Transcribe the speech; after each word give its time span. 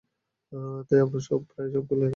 তাই 0.87 0.99
আমার 0.99 1.11
প্রায় 1.11 1.25
সব 1.27 1.41
খেলাই 1.49 1.69
ভালো 1.81 2.01
লাগে। 2.01 2.09